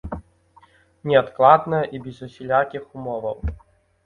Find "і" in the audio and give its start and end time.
1.99-2.01